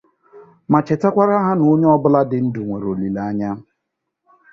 ma 0.71 0.79
chetekwara 0.85 1.35
ha 1.45 1.51
na 1.57 1.63
onye 1.71 1.87
ọbụla 1.95 2.21
dị 2.29 2.37
ndụ 2.45 2.61
nwere 2.65 2.87
olileanya. 2.93 3.51